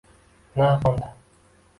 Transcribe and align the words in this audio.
Na 0.57 0.69
quvondi. 0.79 1.07